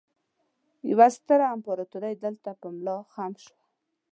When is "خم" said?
3.13-3.31